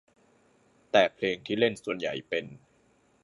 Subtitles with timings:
[0.91, 2.45] แต่เพลงที่เล่นส่วนใหญ่เป็น